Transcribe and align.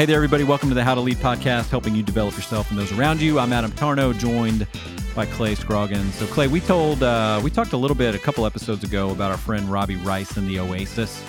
Hey 0.00 0.06
there, 0.06 0.16
everybody. 0.16 0.44
Welcome 0.44 0.70
to 0.70 0.74
the 0.74 0.82
How 0.82 0.94
to 0.94 1.00
Lead 1.02 1.18
podcast, 1.18 1.68
helping 1.68 1.94
you 1.94 2.02
develop 2.02 2.34
yourself 2.34 2.70
and 2.70 2.78
those 2.78 2.90
around 2.90 3.20
you. 3.20 3.38
I'm 3.38 3.52
Adam 3.52 3.70
Tarnow, 3.72 4.18
joined 4.18 4.66
by 5.14 5.26
Clay 5.26 5.54
Scroggins. 5.54 6.14
So, 6.14 6.26
Clay, 6.28 6.48
we 6.48 6.60
told, 6.60 7.02
uh, 7.02 7.38
we 7.44 7.50
talked 7.50 7.74
a 7.74 7.76
little 7.76 7.94
bit 7.94 8.14
a 8.14 8.18
couple 8.18 8.46
episodes 8.46 8.82
ago 8.82 9.10
about 9.10 9.30
our 9.30 9.36
friend 9.36 9.70
Robbie 9.70 9.96
Rice 9.96 10.38
and 10.38 10.48
the 10.48 10.58
Oasis 10.58 11.22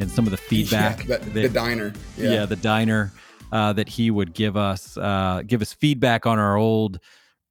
and 0.00 0.10
some 0.10 0.24
of 0.24 0.32
the 0.32 0.36
feedback. 0.36 1.06
Yeah, 1.06 1.18
the, 1.18 1.24
that, 1.24 1.34
the 1.34 1.48
diner. 1.48 1.92
Yeah, 2.18 2.30
Yeah. 2.32 2.46
the 2.46 2.56
diner 2.56 3.12
uh, 3.52 3.72
that 3.74 3.88
he 3.88 4.10
would 4.10 4.34
give 4.34 4.56
us, 4.56 4.96
uh, 4.96 5.42
give 5.46 5.62
us 5.62 5.72
feedback 5.72 6.26
on 6.26 6.40
our 6.40 6.56
old 6.56 6.98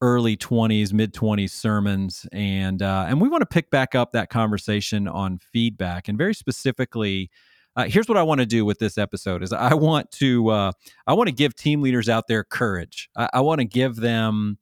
early 0.02 0.36
20s, 0.36 0.92
mid 0.92 1.14
20s 1.14 1.52
sermons. 1.52 2.28
And, 2.34 2.82
uh, 2.82 3.06
and 3.08 3.22
we 3.22 3.30
want 3.30 3.44
to 3.44 3.46
pick 3.46 3.70
back 3.70 3.96
up 3.96 4.12
that 4.12 4.30
conversation 4.30 5.08
on 5.08 5.38
feedback 5.38 6.10
and 6.10 6.18
very 6.18 6.34
specifically, 6.34 7.32
uh, 7.76 7.86
here's 7.88 8.08
what 8.08 8.18
I 8.18 8.24
want 8.24 8.40
to 8.40 8.46
do 8.46 8.64
with 8.64 8.80
this 8.80 8.98
episode 8.98 9.44
is 9.44 9.52
I 9.52 9.74
want 9.74 10.10
to 10.12 10.50
uh, 10.50 10.72
I 11.08 11.14
want 11.14 11.28
to 11.28 11.36
give 11.36 11.56
team 11.56 11.82
leaders 11.82 12.08
out 12.08 12.28
there 12.28 12.44
courage. 12.44 13.10
I, 13.16 13.30
I 13.34 13.42
want 13.42 13.60
to 13.60 13.66
give 13.66 13.98
them 13.98 14.58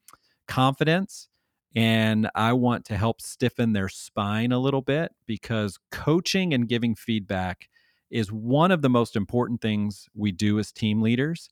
confidence 0.47 1.27
and 1.75 2.29
I 2.35 2.53
want 2.53 2.85
to 2.85 2.97
help 2.97 3.21
stiffen 3.21 3.73
their 3.73 3.89
spine 3.89 4.51
a 4.51 4.59
little 4.59 4.81
bit 4.81 5.11
because 5.27 5.77
coaching 5.91 6.53
and 6.53 6.67
giving 6.67 6.95
feedback 6.95 7.69
is 8.09 8.31
one 8.31 8.71
of 8.71 8.81
the 8.81 8.89
most 8.89 9.15
important 9.15 9.61
things 9.61 10.07
we 10.15 10.31
do 10.31 10.59
as 10.59 10.71
team 10.71 11.01
leaders. 11.01 11.49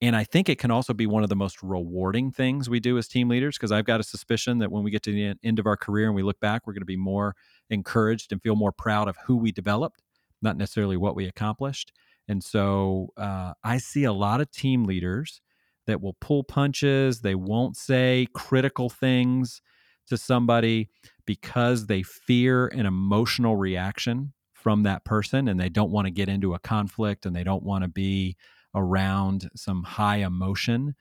And 0.00 0.14
I 0.14 0.22
think 0.22 0.48
it 0.48 0.60
can 0.60 0.70
also 0.70 0.94
be 0.94 1.08
one 1.08 1.24
of 1.24 1.28
the 1.28 1.34
most 1.34 1.60
rewarding 1.60 2.30
things 2.30 2.70
we 2.70 2.78
do 2.78 2.98
as 2.98 3.08
team 3.08 3.28
leaders 3.28 3.56
because 3.56 3.72
I've 3.72 3.84
got 3.84 3.98
a 3.98 4.04
suspicion 4.04 4.58
that 4.58 4.70
when 4.70 4.84
we 4.84 4.92
get 4.92 5.02
to 5.04 5.12
the 5.12 5.34
end 5.42 5.58
of 5.58 5.66
our 5.66 5.76
career 5.76 6.06
and 6.06 6.14
we 6.14 6.22
look 6.22 6.38
back, 6.38 6.66
we're 6.66 6.72
going 6.72 6.82
to 6.82 6.86
be 6.86 6.96
more 6.96 7.34
encouraged 7.70 8.30
and 8.30 8.40
feel 8.40 8.54
more 8.54 8.70
proud 8.70 9.08
of 9.08 9.16
who 9.26 9.36
we 9.36 9.50
developed 9.50 10.02
not 10.42 10.56
necessarily 10.56 10.96
what 10.96 11.16
we 11.16 11.26
accomplished. 11.26 11.92
And 12.28 12.42
so 12.44 13.08
uh, 13.16 13.54
I 13.64 13.78
see 13.78 14.04
a 14.04 14.12
lot 14.12 14.40
of 14.40 14.50
team 14.50 14.84
leaders 14.84 15.40
that 15.86 16.02
will 16.02 16.16
pull 16.20 16.44
punches. 16.44 17.20
They 17.20 17.34
won't 17.34 17.76
say 17.76 18.28
critical 18.34 18.90
things 18.90 19.62
to 20.08 20.16
somebody 20.16 20.90
because 21.26 21.86
they 21.86 22.02
fear 22.02 22.68
an 22.68 22.86
emotional 22.86 23.56
reaction 23.56 24.32
from 24.52 24.82
that 24.82 25.04
person 25.04 25.48
and 25.48 25.58
they 25.58 25.68
don't 25.68 25.90
want 25.90 26.06
to 26.06 26.10
get 26.10 26.28
into 26.28 26.54
a 26.54 26.58
conflict 26.58 27.24
and 27.24 27.34
they 27.34 27.44
don't 27.44 27.62
want 27.62 27.84
to 27.84 27.88
be 27.88 28.36
around 28.74 29.48
some 29.54 29.82
high 29.82 30.16
emotion 30.16 30.94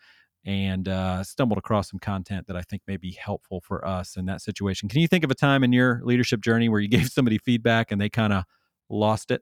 and 0.45 0.87
uh, 0.87 1.23
stumbled 1.23 1.57
across 1.57 1.89
some 1.89 1.99
content 1.99 2.47
that 2.47 2.55
I 2.55 2.61
think 2.61 2.81
may 2.87 2.95
be 2.95 3.11
helpful 3.11 3.59
for 3.59 3.85
us 3.85 4.15
in 4.15 4.25
that 4.27 4.41
situation. 4.41 4.87
Can 4.87 5.01
you 5.01 5.07
think 5.07 5.25
of 5.25 5.31
a 5.31 5.35
time 5.35 5.63
in 5.63 5.73
your 5.73 6.01
leadership 6.03 6.39
journey 6.39 6.69
where 6.69 6.79
you 6.79 6.87
gave 6.87 7.09
somebody 7.09 7.37
feedback 7.37 7.91
and 7.91 7.99
they 7.99 8.09
kind 8.09 8.31
of 8.31 8.45
lost 8.89 9.31
it? 9.31 9.41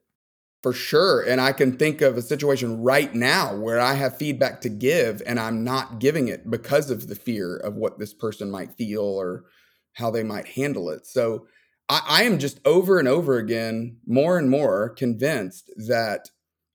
For 0.62 0.72
sure. 0.72 1.22
And 1.22 1.40
I 1.40 1.52
can 1.52 1.76
think 1.76 2.00
of 2.00 2.16
a 2.16 2.22
situation 2.22 2.82
right 2.82 3.14
now 3.14 3.54
where 3.56 3.78
I 3.78 3.94
have 3.94 4.16
feedback 4.16 4.60
to 4.62 4.68
give 4.68 5.22
and 5.26 5.38
I'm 5.38 5.62
not 5.62 6.00
giving 6.00 6.28
it 6.28 6.50
because 6.50 6.90
of 6.90 7.06
the 7.08 7.14
fear 7.14 7.56
of 7.58 7.74
what 7.76 7.98
this 7.98 8.12
person 8.12 8.50
might 8.50 8.74
feel 8.74 9.02
or 9.02 9.44
how 9.92 10.10
they 10.10 10.22
might 10.24 10.46
handle 10.46 10.90
it. 10.90 11.06
So 11.06 11.46
I, 11.88 12.02
I 12.08 12.22
am 12.24 12.38
just 12.38 12.58
over 12.64 12.98
and 12.98 13.06
over 13.06 13.36
again, 13.38 13.98
more 14.06 14.38
and 14.38 14.50
more 14.50 14.88
convinced 14.88 15.70
that 15.86 16.30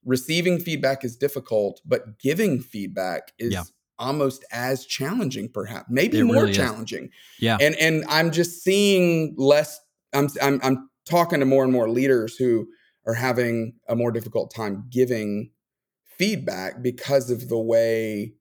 receiving 0.05 0.57
feedback 0.59 1.03
is 1.03 1.17
difficult, 1.17 1.81
but 1.85 2.17
giving 2.19 2.61
feedback 2.61 3.33
is 3.39 3.51
Yeah. 3.53 3.63
almost 3.99 4.45
as 4.53 4.85
challenging, 4.85 5.49
perhaps, 5.49 5.87
maybe 5.89 6.19
It 6.19 6.23
more 6.23 6.35
really 6.37 6.51
is. 6.51 6.57
challenging. 6.57 7.09
Yeah. 7.39 7.57
and 7.59 7.75
and 7.75 8.05
I'm 8.07 8.31
just 8.31 8.63
seeing 8.63 9.35
less. 9.37 9.79
I'm 10.13 10.29
I'm 10.41 10.59
I'm 10.63 10.89
talking 11.11 11.41
to 11.41 11.45
more 11.45 11.63
and 11.63 11.73
more 11.73 11.89
leaders 11.89 12.37
who 12.37 12.67
are 13.05 13.13
having 13.13 13.73
a 13.89 13.95
more 13.95 14.11
difficult 14.11 14.53
time 14.53 14.85
giving 14.89 15.51
feedback 16.17 16.81
because 16.81 17.29
of 17.29 17.49
the 17.49 17.59
way 17.59 18.33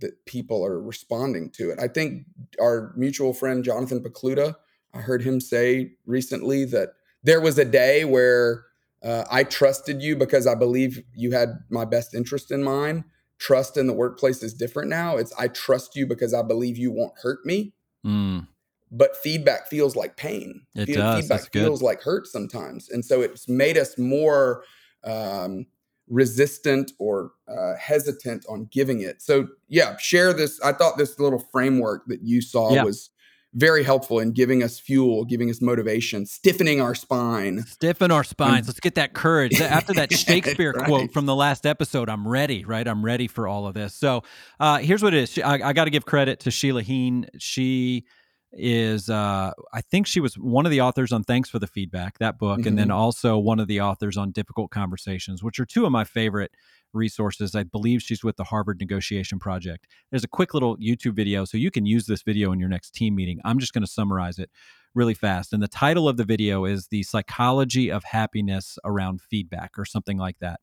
that 0.00 0.26
people 0.26 0.64
are 0.64 0.80
responding 0.80 1.50
to 1.50 1.70
it. 1.70 1.78
I 1.78 1.88
think 1.88 2.24
our 2.60 2.92
mutual 2.96 3.32
friend 3.32 3.62
Jonathan 3.62 4.02
Pokluda, 4.02 4.56
I 4.92 4.98
heard 4.98 5.22
him 5.22 5.40
say 5.40 5.92
recently 6.04 6.64
that 6.66 6.90
there 7.22 7.40
was 7.40 7.58
a 7.58 7.64
day 7.64 8.04
where 8.04 8.64
uh, 9.02 9.24
I 9.30 9.44
trusted 9.44 10.02
you 10.02 10.16
because 10.16 10.46
I 10.46 10.56
believe 10.56 11.02
you 11.14 11.30
had 11.30 11.60
my 11.70 11.84
best 11.84 12.12
interest 12.12 12.50
in 12.50 12.62
mind. 12.62 13.04
Trust 13.38 13.76
in 13.76 13.86
the 13.86 13.92
workplace 13.92 14.42
is 14.42 14.52
different 14.52 14.90
now. 14.90 15.16
It's 15.16 15.32
I 15.38 15.48
trust 15.48 15.94
you 15.94 16.06
because 16.06 16.34
I 16.34 16.42
believe 16.42 16.76
you 16.76 16.90
won't 16.90 17.18
hurt 17.22 17.44
me 17.44 17.74
Mm, 18.06 18.46
but 18.90 19.16
feedback 19.16 19.66
feels 19.68 19.96
like 19.96 20.16
pain. 20.16 20.62
It 20.74 20.86
Fe- 20.86 20.94
does. 20.94 21.20
Feedback 21.22 21.52
feels 21.52 21.82
like 21.82 22.02
hurt 22.02 22.26
sometimes, 22.26 22.88
and 22.90 23.04
so 23.04 23.20
it's 23.22 23.48
made 23.48 23.76
us 23.78 23.96
more 23.98 24.64
um, 25.04 25.66
resistant 26.08 26.92
or 26.98 27.32
uh, 27.48 27.74
hesitant 27.78 28.44
on 28.48 28.68
giving 28.70 29.00
it. 29.00 29.20
So 29.22 29.48
yeah, 29.68 29.96
share 29.98 30.32
this. 30.32 30.60
I 30.62 30.72
thought 30.72 30.98
this 30.98 31.18
little 31.18 31.38
framework 31.52 32.06
that 32.06 32.22
you 32.22 32.40
saw 32.40 32.72
Yeah. 32.74 32.84
was 32.84 33.10
very 33.54 33.82
helpful 33.82 34.18
in 34.18 34.32
giving 34.32 34.62
us 34.62 34.78
fuel, 34.78 35.24
giving 35.24 35.48
us 35.48 35.62
motivation, 35.62 36.26
stiffening 36.26 36.80
our 36.80 36.94
spine. 36.94 37.62
stiffen 37.66 38.10
our 38.10 38.22
spines. 38.22 38.66
Let's 38.66 38.80
get 38.80 38.96
that 38.96 39.14
courage. 39.14 39.58
After 39.60 39.94
that 39.94 40.12
Shakespeare 40.16 40.72
Right. 40.76 40.86
quote 40.86 41.12
from 41.12 41.24
the 41.26 41.34
last 41.34 41.64
episode, 41.64 42.10
I'm 42.10 42.28
ready, 42.28 42.64
right? 42.66 42.86
I'm 42.86 43.02
ready 43.04 43.28
for 43.28 43.48
all 43.48 43.66
of 43.66 43.72
this. 43.74 43.94
So 43.94 44.24
uh, 44.60 44.78
here's 44.78 45.02
what 45.02 45.14
it 45.14 45.22
is. 45.22 45.38
I, 45.38 45.54
I 45.70 45.72
got 45.72 45.84
to 45.84 45.90
give 45.90 46.04
credit 46.04 46.40
to 46.40 46.50
Sheila 46.50 46.82
Heen. 46.82 47.26
She 47.38 48.04
is, 48.52 49.10
uh, 49.10 49.52
I 49.72 49.80
think 49.80 50.06
she 50.06 50.20
was 50.20 50.34
one 50.36 50.66
of 50.66 50.70
the 50.70 50.80
authors 50.80 51.12
on 51.12 51.24
Thanks 51.24 51.50
for 51.50 51.58
the 51.58 51.66
Feedback, 51.66 52.18
that 52.18 52.38
book, 52.38 52.60
and 52.66 52.78
then 52.78 52.90
also 52.90 53.38
one 53.38 53.60
of 53.60 53.68
the 53.68 53.80
authors 53.80 54.16
on 54.16 54.30
Difficult 54.32 54.70
Conversations, 54.70 55.42
which 55.42 55.58
are 55.58 55.66
two 55.66 55.84
of 55.84 55.92
my 55.92 56.04
favorite 56.04 56.52
resources. 56.92 57.54
I 57.54 57.64
believe 57.64 58.02
she's 58.02 58.24
with 58.24 58.36
the 58.36 58.44
Harvard 58.44 58.78
Negotiation 58.80 59.38
Project. 59.38 59.86
There's 60.10 60.24
a 60.24 60.28
quick 60.28 60.54
little 60.54 60.76
YouTube 60.78 61.14
video, 61.14 61.44
so 61.44 61.58
you 61.58 61.70
can 61.70 61.86
use 61.86 62.06
this 62.06 62.22
video 62.22 62.52
in 62.52 62.60
your 62.60 62.68
next 62.68 62.92
team 62.92 63.14
meeting. 63.14 63.40
I'm 63.44 63.58
just 63.58 63.72
going 63.72 63.84
to 63.84 63.90
summarize 63.90 64.38
it 64.38 64.50
really 64.94 65.14
fast. 65.14 65.52
And 65.52 65.62
the 65.62 65.68
title 65.68 66.08
of 66.08 66.16
the 66.16 66.24
video 66.24 66.64
is 66.64 66.88
The 66.88 67.02
Psychology 67.02 67.90
of 67.90 68.04
Happiness 68.04 68.78
Around 68.84 69.20
Feedback 69.20 69.72
or 69.76 69.84
something 69.84 70.16
like 70.16 70.38
that. 70.40 70.60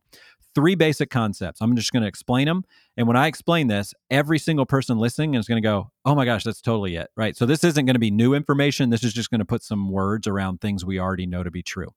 Three 0.55 0.75
basic 0.75 1.09
concepts. 1.09 1.61
I'm 1.61 1.75
just 1.75 1.91
going 1.91 2.03
to 2.03 2.07
explain 2.07 2.47
them. 2.47 2.63
And 2.95 3.07
when 3.07 3.17
I 3.17 3.27
explain 3.27 3.67
this, 3.67 3.93
every 4.11 4.37
single 4.37 4.65
person 4.65 4.97
listening 4.97 5.33
is 5.33 5.47
going 5.47 5.61
to 5.61 5.67
go, 5.67 5.91
oh 6.05 6.13
my 6.13 6.25
gosh, 6.25 6.43
that's 6.43 6.61
totally 6.61 6.95
it. 6.95 7.09
Right. 7.17 7.35
So 7.35 7.45
this 7.45 7.63
isn't 7.63 7.85
going 7.85 7.95
to 7.95 7.99
be 7.99 8.11
new 8.11 8.33
information. 8.33 8.89
This 8.89 9.03
is 9.03 9.13
just 9.13 9.31
going 9.31 9.39
to 9.39 9.45
put 9.45 9.63
some 9.63 9.89
words 9.89 10.27
around 10.27 10.61
things 10.61 10.85
we 10.85 10.99
already 10.99 11.25
know 11.25 11.43
to 11.43 11.51
be 11.51 11.63
true. 11.63 11.89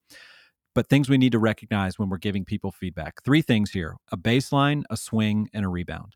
But 0.75 0.89
things 0.89 1.09
we 1.09 1.19
need 1.19 1.33
to 1.33 1.39
recognize 1.39 1.99
when 1.99 2.09
we're 2.09 2.19
giving 2.19 2.45
people 2.45 2.71
feedback. 2.71 3.23
Three 3.25 3.43
things 3.43 3.71
here 3.71 3.97
a 4.11 4.17
baseline, 4.17 4.85
a 4.91 4.97
swing, 4.97 5.49
and 5.53 5.65
a 5.65 5.69
rebound 5.69 6.15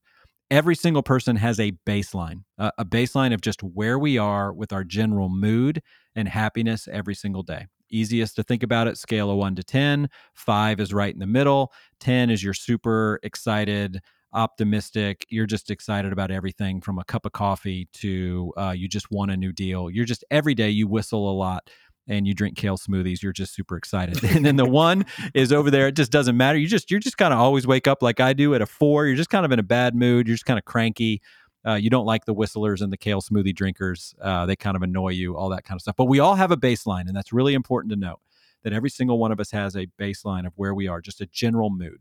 every 0.50 0.74
single 0.74 1.02
person 1.02 1.36
has 1.36 1.60
a 1.60 1.72
baseline, 1.86 2.42
a, 2.58 2.84
baseline 2.84 3.32
of 3.32 3.40
just 3.40 3.62
where 3.62 3.98
we 3.98 4.18
are 4.18 4.52
with 4.52 4.72
our 4.72 4.84
general 4.84 5.28
mood 5.28 5.80
and 6.14 6.28
happiness 6.28 6.88
every 6.90 7.14
single 7.14 7.42
day. 7.42 7.66
Easiest 7.90 8.36
to 8.36 8.42
think 8.42 8.62
about 8.62 8.88
it 8.88 8.98
scale 8.98 9.30
of 9.30 9.36
one 9.36 9.54
to 9.56 9.62
10. 9.62 10.08
Five 10.34 10.80
is 10.80 10.92
right 10.92 11.12
in 11.12 11.20
the 11.20 11.26
middle. 11.26 11.72
10 12.00 12.30
is 12.30 12.42
you're 12.42 12.54
super 12.54 13.20
excited, 13.22 14.00
optimistic. 14.32 15.26
You're 15.28 15.46
just 15.46 15.70
excited 15.70 16.12
about 16.12 16.30
everything 16.30 16.80
from 16.80 16.98
a 16.98 17.04
cup 17.04 17.26
of 17.26 17.32
coffee 17.32 17.88
to 17.94 18.52
uh, 18.56 18.74
you 18.76 18.88
just 18.88 19.10
want 19.10 19.30
a 19.30 19.36
new 19.36 19.52
deal. 19.52 19.90
You're 19.90 20.04
just 20.04 20.24
every 20.30 20.54
day 20.54 20.70
you 20.70 20.88
whistle 20.88 21.30
a 21.30 21.34
lot 21.34 21.70
and 22.08 22.26
you 22.26 22.34
drink 22.34 22.56
kale 22.56 22.76
smoothies 22.76 23.22
you're 23.22 23.32
just 23.32 23.54
super 23.54 23.76
excited 23.76 24.22
and 24.34 24.44
then 24.44 24.56
the 24.56 24.64
one 24.64 25.06
is 25.34 25.52
over 25.52 25.70
there 25.70 25.86
it 25.88 25.96
just 25.96 26.10
doesn't 26.10 26.36
matter 26.36 26.58
you 26.58 26.66
just 26.66 26.90
you're 26.90 27.00
just 27.00 27.16
kind 27.16 27.32
of 27.32 27.38
always 27.38 27.66
wake 27.66 27.86
up 27.86 28.02
like 28.02 28.20
i 28.20 28.32
do 28.32 28.54
at 28.54 28.62
a 28.62 28.66
four 28.66 29.06
you're 29.06 29.16
just 29.16 29.30
kind 29.30 29.44
of 29.44 29.52
in 29.52 29.58
a 29.58 29.62
bad 29.62 29.94
mood 29.94 30.26
you're 30.26 30.34
just 30.34 30.46
kind 30.46 30.58
of 30.58 30.64
cranky 30.64 31.20
uh, 31.66 31.74
you 31.74 31.90
don't 31.90 32.06
like 32.06 32.24
the 32.24 32.34
whistlers 32.34 32.80
and 32.80 32.92
the 32.92 32.96
kale 32.96 33.20
smoothie 33.20 33.54
drinkers 33.54 34.14
uh, 34.22 34.46
they 34.46 34.56
kind 34.56 34.76
of 34.76 34.82
annoy 34.82 35.10
you 35.10 35.36
all 35.36 35.48
that 35.48 35.64
kind 35.64 35.76
of 35.76 35.82
stuff 35.82 35.96
but 35.96 36.06
we 36.06 36.18
all 36.20 36.34
have 36.34 36.50
a 36.50 36.56
baseline 36.56 37.06
and 37.06 37.16
that's 37.16 37.32
really 37.32 37.54
important 37.54 37.90
to 37.90 37.98
note 37.98 38.20
that 38.62 38.72
every 38.72 38.90
single 38.90 39.18
one 39.18 39.32
of 39.32 39.40
us 39.40 39.50
has 39.50 39.76
a 39.76 39.86
baseline 39.98 40.46
of 40.46 40.52
where 40.56 40.74
we 40.74 40.86
are 40.86 41.00
just 41.00 41.20
a 41.20 41.26
general 41.26 41.70
mood 41.70 41.98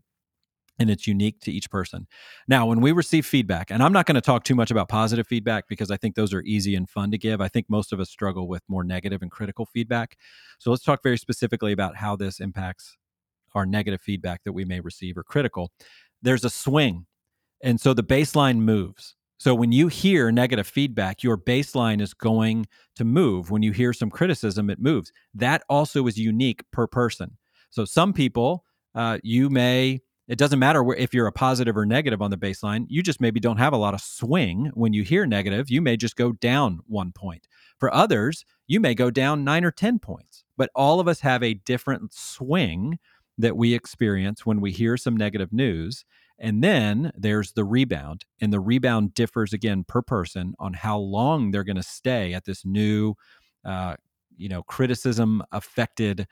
and 0.80 0.90
it's 0.90 1.06
unique 1.06 1.40
to 1.42 1.52
each 1.52 1.70
person. 1.70 2.08
Now, 2.48 2.66
when 2.66 2.80
we 2.80 2.94
receive 2.94 3.26
feedback, 3.26 3.70
and 3.70 3.84
I'm 3.84 3.92
not 3.92 4.06
going 4.06 4.16
to 4.16 4.22
talk 4.22 4.46
too 4.46 4.56
much 4.56 4.72
about 4.72 4.88
positive 4.88 5.28
feedback 5.28 5.68
because 5.68 5.92
I 5.92 5.98
think 5.98 6.16
those 6.16 6.34
are 6.34 6.42
easy 6.42 6.76
and 6.76 6.90
fun 6.90 7.12
to 7.12 7.18
give. 7.18 7.42
I 7.42 7.50
think 7.50 7.70
most 7.70 7.92
of 7.92 8.00
us 8.00 8.10
struggle 8.10 8.48
with 8.48 8.64
more 8.70 8.84
negative 8.84 9.22
and 9.22 9.30
critical 9.30 9.66
feedback. 9.66 10.18
So 10.58 10.72
let's 10.72 10.84
talk 10.84 11.04
very 11.04 11.18
specifically 11.18 11.74
about 11.74 11.98
how 11.98 12.16
this 12.16 12.40
impacts 12.40 12.98
our 13.54 13.66
negative 13.66 14.02
feedback 14.02 14.44
that 14.46 14.54
we 14.54 14.64
may 14.64 14.80
receive 14.80 15.18
or 15.18 15.24
critical. 15.24 15.72
There's 16.22 16.46
a 16.46 16.50
swing. 16.50 17.06
And 17.62 17.80
so 17.80 17.94
the 17.94 18.04
baseline 18.04 18.60
moves. 18.60 19.16
So 19.40 19.56
when 19.56 19.72
you 19.72 19.88
hear 19.88 20.32
negative 20.32 20.68
feedback, 20.68 21.24
your 21.24 21.38
baseline 21.38 22.02
is 22.02 22.14
going 22.14 22.68
to 22.96 23.06
move. 23.06 23.50
When 23.50 23.64
you 23.64 23.72
hear 23.72 23.94
some 23.94 24.10
criticism, 24.10 24.70
it 24.70 24.80
moves. 24.80 25.12
That 25.34 25.64
also 25.70 26.06
is 26.08 26.18
unique 26.18 26.64
per 26.72 26.88
person. 26.88 27.38
So 27.70 27.86
some 27.86 28.14
people, 28.14 28.66
uh, 28.94 29.20
you 29.24 29.50
may 29.50 30.02
it 30.30 30.38
doesn't 30.38 30.60
matter 30.60 30.84
where, 30.84 30.96
if 30.96 31.12
you're 31.12 31.26
a 31.26 31.32
positive 31.32 31.76
or 31.76 31.88
negative 31.88 32.22
on 32.22 32.30
the 32.30 32.38
baseline. 32.38 32.86
You 32.88 33.02
just 33.02 33.20
maybe 33.20 33.40
don't 33.40 33.58
have 33.58 33.74
a 33.74 33.78
lot 33.78 33.96
of 33.96 34.02
swing 34.02 34.70
when 34.76 34.94
you 34.94 35.02
hear 35.02 35.26
negative. 35.26 35.72
You 35.72 35.82
may 35.82 35.98
just 35.98 36.16
go 36.16 36.34
down 36.34 36.82
one 36.86 37.12
point. 37.12 37.48
For 37.80 37.92
others, 37.92 38.46
you 38.68 38.80
may 38.80 38.94
go 38.94 39.10
down 39.10 39.44
nine 39.44 39.66
or 39.66 39.72
10 39.72 39.98
points. 39.98 40.44
But 40.56 40.70
all 40.76 41.00
of 41.00 41.08
us 41.08 41.22
have 41.22 41.42
a 41.42 41.56
different 41.56 42.14
swing 42.14 43.00
that 43.40 43.58
we 43.58 43.74
experience 43.74 44.46
when 44.46 44.62
we 44.62 44.72
hear 44.72 44.98
some 44.98 45.18
negative 45.18 45.52
news. 45.52 46.06
And 46.40 46.64
then 46.64 47.12
there's 47.16 47.52
the 47.52 47.64
rebound. 47.64 48.26
And 48.42 48.52
the 48.52 48.60
rebound 48.60 49.14
differs 49.14 49.54
again 49.54 49.84
per 49.84 50.02
person 50.02 50.54
on 50.60 50.74
how 50.74 50.98
long 50.98 51.52
they're 51.52 51.64
going 51.64 51.76
to 51.76 51.84
stay 51.84 52.34
at 52.34 52.46
this 52.46 52.66
new, 52.66 53.16
uh, 53.66 53.96
you 54.38 54.50
know, 54.50 54.64
criticism 54.64 55.44
affected 55.52 56.28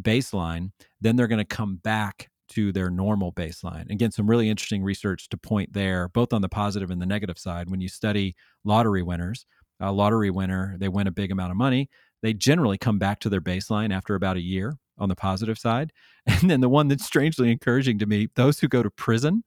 baseline. 0.00 0.70
Then 1.00 1.16
they're 1.16 1.26
going 1.26 1.38
to 1.38 1.44
come 1.44 1.76
back 1.76 2.30
to 2.50 2.72
their 2.72 2.88
normal 2.88 3.32
baseline. 3.32 3.90
Again, 3.90 4.10
some 4.10 4.28
really 4.28 4.48
interesting 4.48 4.82
research 4.82 5.28
to 5.28 5.36
point 5.36 5.72
there, 5.72 6.08
both 6.08 6.32
on 6.32 6.40
the 6.40 6.48
positive 6.48 6.90
and 6.90 7.00
the 7.00 7.06
negative 7.06 7.38
side. 7.38 7.68
When 7.68 7.80
you 7.80 7.88
study 7.88 8.36
lottery 8.64 9.02
winners, 9.02 9.44
a 9.80 9.92
lottery 9.92 10.30
winner, 10.30 10.76
they 10.78 10.88
win 10.88 11.06
a 11.06 11.12
big 11.12 11.30
amount 11.30 11.50
of 11.50 11.56
money. 11.56 11.90
They 12.22 12.32
generally 12.32 12.78
come 12.78 12.98
back 12.98 13.20
to 13.20 13.28
their 13.28 13.40
baseline 13.40 13.92
after 13.92 14.14
about 14.14 14.36
a 14.36 14.42
year 14.42 14.76
on 14.98 15.08
the 15.08 15.16
positive 15.16 15.58
side. 15.58 15.92
And 16.26 16.50
then 16.50 16.60
the 16.60 16.68
one 16.68 16.88
that's 16.88 17.06
strangely 17.06 17.50
encouraging 17.50 17.98
to 18.00 18.06
me 18.06 18.28
those 18.34 18.60
who 18.60 18.68
go 18.68 18.82
to 18.82 18.90
prison, 18.90 19.44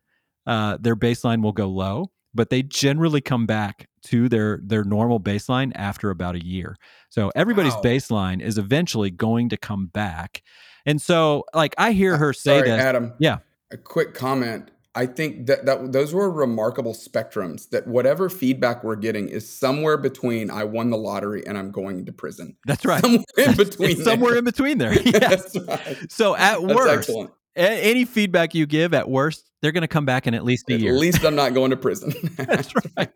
uh, 0.47 0.77
their 0.79 0.95
baseline 0.95 1.43
will 1.43 1.51
go 1.51 1.67
low, 1.67 2.11
but 2.33 2.49
they 2.49 2.63
generally 2.63 3.21
come 3.21 3.45
back 3.45 3.87
to 4.03 4.27
their 4.27 4.59
their 4.63 4.83
normal 4.83 5.19
baseline 5.19 5.71
after 5.75 6.09
about 6.09 6.35
a 6.35 6.43
year. 6.43 6.75
So 7.09 7.31
everybody's 7.35 7.75
Wow. 7.75 7.81
baseline 7.83 8.41
is 8.41 8.57
eventually 8.57 9.11
going 9.11 9.49
to 9.49 9.57
come 9.57 9.87
back. 9.87 10.41
And 10.87 10.99
so, 10.99 11.43
like 11.53 11.75
I 11.77 11.91
hear 11.91 12.17
her 12.17 12.33
say 12.33 12.57
Sorry, 12.57 12.69
this. 12.69 12.81
Adam. 12.81 13.13
Yeah. 13.19 13.37
A 13.71 13.77
quick 13.77 14.15
comment. 14.15 14.71
I 14.93 15.05
think 15.05 15.45
that, 15.47 15.65
that 15.65 15.93
those 15.93 16.13
were 16.13 16.29
remarkable 16.29 16.93
spectrums. 16.93 17.69
That 17.69 17.87
whatever 17.87 18.29
feedback 18.29 18.83
we're 18.83 18.97
getting 18.97 19.29
is 19.29 19.49
somewhere 19.49 19.97
between 19.97 20.49
I 20.51 20.65
won 20.65 20.89
the 20.89 20.97
lottery 20.97 21.45
and 21.47 21.57
I'm 21.57 21.71
going 21.71 22.05
to 22.07 22.11
prison. 22.11 22.57
That's 22.65 22.83
right. 22.85 23.01
Somewhere 23.01 23.23
in 23.37 23.55
between. 23.55 23.95
Somewhere 23.97 24.35
in 24.37 24.43
between 24.43 24.77
there. 24.79 24.93
Yes. 25.05 25.53
That's 25.53 25.67
right. 25.67 25.97
So 26.11 26.35
at 26.35 26.61
That's 26.61 26.73
worst, 26.75 26.93
excellent. 27.09 27.31
any 27.55 28.03
feedback 28.05 28.53
you 28.53 28.65
give, 28.65 28.93
at 28.93 29.09
worst, 29.09 29.49
they're 29.61 29.71
going 29.71 29.81
to 29.83 29.87
come 29.87 30.05
back 30.05 30.25
in 30.27 30.33
at 30.33 30.43
least 30.43 30.69
a 30.69 30.73
At 30.73 30.79
year. 30.81 30.93
least 30.93 31.23
I'm 31.23 31.35
not 31.35 31.53
going 31.53 31.69
to 31.69 31.77
prison. 31.77 32.13
That's 32.35 32.73
right. 32.97 33.09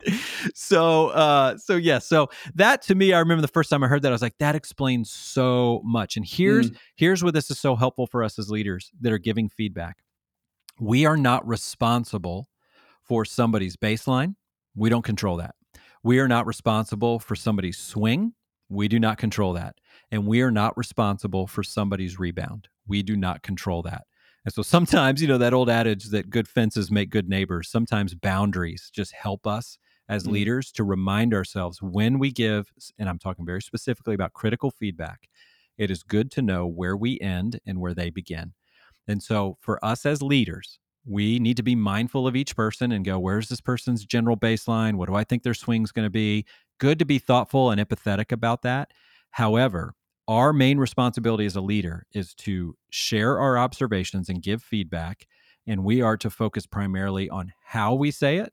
So, 0.54 1.08
uh, 1.08 1.58
so 1.58 1.76
yeah, 1.76 1.98
so 1.98 2.28
that 2.54 2.82
to 2.82 2.94
me, 2.94 3.12
I 3.12 3.18
remember 3.18 3.42
the 3.42 3.48
first 3.48 3.68
time 3.68 3.82
I 3.82 3.88
heard 3.88 4.02
that, 4.02 4.08
I 4.08 4.12
was 4.12 4.22
like, 4.22 4.38
that 4.38 4.54
explains 4.54 5.10
so 5.10 5.82
much. 5.84 6.16
And 6.16 6.24
here's 6.26 6.70
Mm. 6.70 6.76
here's 6.96 7.22
where 7.22 7.32
this 7.32 7.50
is 7.50 7.58
so 7.58 7.76
helpful 7.76 8.06
for 8.06 8.22
us 8.22 8.38
as 8.38 8.48
leaders 8.50 8.90
that 9.00 9.12
are 9.12 9.18
giving 9.18 9.48
feedback. 9.48 9.98
We 10.80 11.06
are 11.06 11.16
not 11.16 11.46
responsible 11.46 12.48
for 13.02 13.24
somebody's 13.24 13.76
baseline. 13.76 14.36
We 14.74 14.90
don't 14.90 15.04
control 15.04 15.36
that. 15.38 15.54
We 16.02 16.18
are 16.18 16.28
not 16.28 16.46
responsible 16.46 17.18
for 17.18 17.34
somebody's 17.34 17.78
swing. 17.78 18.34
We 18.68 18.88
do 18.88 18.98
not 18.98 19.18
control 19.18 19.52
that. 19.54 19.76
And 20.10 20.26
we 20.26 20.42
are 20.42 20.50
not 20.50 20.76
responsible 20.76 21.46
for 21.46 21.62
somebody's 21.62 22.18
rebound. 22.18 22.68
We 22.86 23.02
do 23.02 23.16
not 23.16 23.42
control 23.42 23.82
that. 23.82 24.06
And 24.44 24.52
so 24.54 24.62
sometimes, 24.62 25.22
you 25.22 25.28
know, 25.28 25.38
that 25.38 25.54
old 25.54 25.70
adage 25.70 26.06
that 26.10 26.30
good 26.30 26.48
fences 26.48 26.90
make 26.90 27.10
good 27.10 27.28
neighbors, 27.28 27.68
sometimes 27.70 28.14
boundaries 28.14 28.90
just 28.92 29.12
help 29.12 29.46
us 29.46 29.78
as 30.08 30.26
Mhm. 30.26 30.32
leaders 30.32 30.70
to 30.72 30.84
remind 30.84 31.34
ourselves 31.34 31.82
when 31.82 32.18
we 32.18 32.30
give, 32.30 32.72
and 32.98 33.08
I'm 33.08 33.18
talking 33.18 33.44
very 33.46 33.62
specifically 33.62 34.14
about 34.14 34.34
critical 34.34 34.70
feedback, 34.70 35.28
it 35.78 35.90
is 35.90 36.02
good 36.04 36.30
to 36.32 36.42
know 36.42 36.66
where 36.66 36.96
we 36.96 37.18
end 37.20 37.60
and 37.66 37.80
where 37.80 37.94
they 37.94 38.10
begin. 38.10 38.54
And 39.08 39.22
so 39.22 39.56
for 39.60 39.82
us 39.84 40.06
as 40.06 40.22
leaders, 40.22 40.78
we 41.04 41.38
need 41.38 41.56
to 41.56 41.62
be 41.62 41.76
mindful 41.76 42.26
of 42.26 42.34
each 42.34 42.56
person 42.56 42.90
and 42.90 43.04
go, 43.04 43.18
where's 43.18 43.48
this 43.48 43.60
person's 43.60 44.04
general 44.04 44.36
baseline? 44.36 44.94
What 44.96 45.08
do 45.08 45.14
I 45.14 45.24
think 45.24 45.42
their 45.42 45.54
swing's 45.54 45.92
going 45.92 46.06
to 46.06 46.10
be? 46.10 46.44
Good 46.78 46.98
to 46.98 47.04
be 47.04 47.18
thoughtful 47.18 47.70
and 47.70 47.80
empathetic 47.80 48.32
about 48.32 48.62
that. 48.62 48.92
However, 49.30 49.94
our 50.28 50.52
main 50.52 50.78
responsibility 50.78 51.46
as 51.46 51.54
a 51.54 51.60
leader 51.60 52.06
is 52.12 52.34
to 52.34 52.76
share 52.90 53.38
our 53.38 53.56
observations 53.56 54.28
and 54.28 54.42
give 54.42 54.62
feedback. 54.62 55.26
And 55.66 55.84
we 55.84 56.02
are 56.02 56.16
to 56.16 56.30
focus 56.30 56.66
primarily 56.66 57.30
on 57.30 57.52
how 57.64 57.94
we 57.94 58.10
say 58.10 58.38
it, 58.38 58.52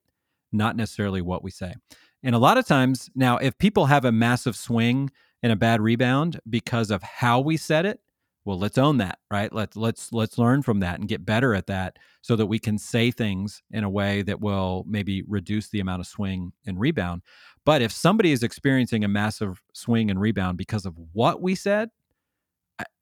not 0.51 0.75
necessarily 0.75 1.21
what 1.21 1.43
we 1.43 1.49
say. 1.49 1.73
And 2.21 2.35
a 2.35 2.39
lot 2.39 2.57
of 2.57 2.67
times 2.67 3.09
now, 3.15 3.37
if 3.37 3.57
people 3.57 3.87
have 3.87 4.05
a 4.05 4.11
massive 4.11 4.55
swing 4.55 5.09
and 5.41 5.51
a 5.51 5.57
bad 5.57 5.81
rebound 5.81 6.39
because 6.47 6.91
of 6.91 7.01
how 7.01 7.39
we 7.39 7.57
said 7.57 7.85
it, 7.85 7.99
well, 8.45 8.59
let's 8.59 8.77
own 8.77 8.97
that, 8.97 9.19
right? 9.31 9.51
Let's 9.53 9.77
let's 9.77 10.11
let's 10.11 10.37
learn 10.37 10.63
from 10.63 10.79
that 10.81 10.99
and 10.99 11.07
get 11.07 11.25
better 11.25 11.53
at 11.55 11.67
that 11.67 11.97
so 12.21 12.35
that 12.35 12.45
we 12.45 12.59
can 12.59 12.77
say 12.77 13.09
things 13.09 13.61
in 13.71 13.83
a 13.83 13.89
way 13.89 14.21
that 14.23 14.41
will 14.41 14.83
maybe 14.87 15.23
reduce 15.23 15.69
the 15.69 15.79
amount 15.79 16.01
of 16.01 16.07
swing 16.07 16.51
and 16.65 16.79
rebound. 16.79 17.21
But 17.65 17.81
if 17.81 17.91
somebody 17.91 18.31
is 18.31 18.43
experiencing 18.43 19.03
a 19.03 19.07
massive 19.07 19.61
swing 19.73 20.11
and 20.11 20.19
rebound 20.19 20.57
because 20.57 20.85
of 20.85 20.95
what 21.13 21.41
we 21.41 21.55
said, 21.55 21.89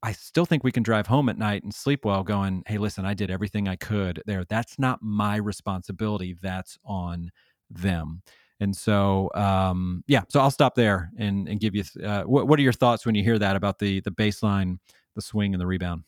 I, 0.04 0.12
still 0.12 0.46
think 0.46 0.64
we 0.64 0.72
can 0.72 0.84
drive 0.84 1.08
home 1.08 1.30
at 1.30 1.38
night 1.38 1.64
and 1.64 1.74
sleep 1.74 2.06
well 2.06 2.24
going, 2.24 2.64
hey, 2.68 2.78
listen, 2.78 3.06
I 3.06 3.14
did 3.14 3.32
everything 3.32 3.68
I 3.68 3.76
could 3.76 4.22
there. 4.26 4.46
That's 4.46 4.78
not 4.78 5.02
my 5.02 5.38
responsibility. 5.38 6.36
That's 6.42 6.78
on 6.86 7.32
them. 7.70 8.22
And 8.60 8.76
so, 8.76 9.32
um, 9.34 10.04
yeah, 10.08 10.22
so 10.30 10.40
I'll 10.40 10.52
stop 10.52 10.76
there 10.76 11.10
and, 11.18 11.48
and 11.48 11.60
give 11.60 11.74
you, 11.74 11.84
uh, 12.06 12.24
what 12.24 12.60
are 12.60 12.62
your 12.62 12.74
thoughts 12.74 13.06
when 13.06 13.16
you 13.16 13.24
hear 13.24 13.40
that 13.40 13.56
about 13.56 13.80
the, 13.80 14.02
the 14.02 14.12
baseline, 14.12 14.78
the 15.16 15.22
swing 15.22 15.54
and 15.54 15.62
the 15.62 15.68
rebound? 15.68 16.04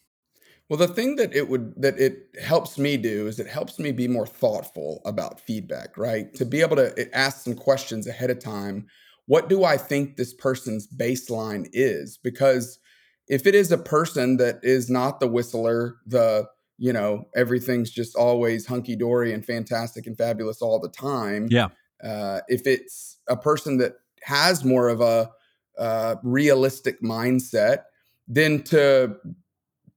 Well, 0.70 0.80
the 0.80 0.88
thing 0.88 1.18
that 1.18 1.36
it 1.36 1.50
would 1.50 1.74
that 1.82 2.00
it 2.00 2.30
helps 2.42 2.78
me 2.78 2.98
do 2.98 3.28
is 3.28 3.40
it 3.40 3.48
helps 3.48 3.80
me 3.80 3.92
be 3.92 4.08
more 4.08 4.26
thoughtful 4.26 5.02
about 5.06 5.40
feedback, 5.40 5.98
right? 5.98 6.34
To 6.36 6.46
be 6.46 6.62
able 6.62 6.78
to 6.78 6.94
eh, 6.98 7.06
ask 7.14 7.44
some 7.44 7.56
questions 7.56 8.08
ahead 8.08 8.30
of 8.30 8.40
time. 8.40 8.88
What 9.26 9.50
do 9.50 9.64
I 9.64 9.78
think 9.78 10.16
this 10.16 10.34
person's 10.34 10.88
baseline 10.88 11.70
is? 11.74 12.18
Because 12.18 12.80
if 13.28 13.46
it 13.46 13.56
is 13.56 13.72
a 13.72 13.78
person 13.78 14.38
that 14.38 14.60
is 14.64 14.90
not 14.90 15.20
the 15.20 15.28
whistler, 15.28 15.98
the 16.06 16.48
you 16.78 16.94
know 16.94 17.28
everything's 17.36 17.92
just 17.92 18.16
always 18.16 18.66
hunky 18.66 18.96
dory 18.96 19.34
and 19.34 19.46
fantastic 19.46 20.08
and 20.08 20.18
fabulous 20.18 20.62
all 20.62 20.80
the 20.80 20.90
time. 20.90 21.48
Yeah. 21.52 21.68
Uh, 22.04 22.40
if 22.48 22.66
it's 22.68 23.18
a 23.28 23.38
person 23.38 23.78
that 23.78 23.94
has 24.24 24.64
more 24.64 24.90
of 24.90 25.02
a 25.02 25.30
uh, 25.78 26.16
realistic 26.24 27.02
mindset, 27.02 27.84
then 28.28 28.64
to 28.64 29.16